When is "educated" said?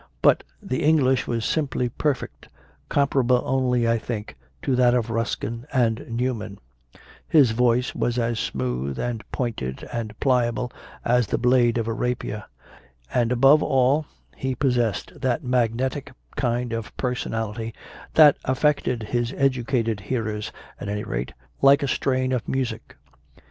19.37-19.99